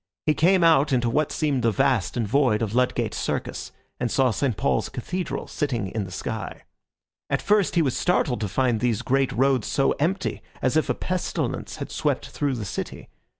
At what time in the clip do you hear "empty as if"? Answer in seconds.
9.99-10.89